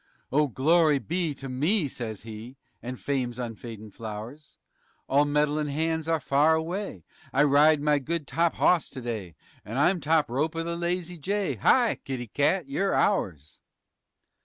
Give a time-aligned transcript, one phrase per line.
[0.31, 4.57] "Oh, glory be to me," says he, "And fame's unfadin' flowers!
[5.07, 10.01] All meddlin' hands are far away; I ride my good top hawse today _And I'm
[10.01, 12.03] top rope of the Lazy J_ _Hi!
[12.03, 13.59] kitty cat, you're ours!